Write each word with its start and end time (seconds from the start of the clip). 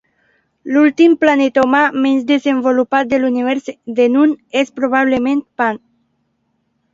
L'últim 0.75 1.11
planeta 1.23 1.65
humà 1.67 1.81
menys 2.05 2.23
desenvolupat 2.31 3.11
de 3.11 3.19
l'univers 3.21 3.69
de 4.01 4.09
Noon 4.15 4.35
és 4.63 4.73
probablement 4.81 5.45
Pant. 5.63 5.81